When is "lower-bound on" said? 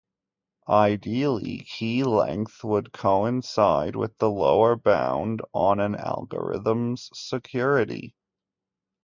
4.31-5.79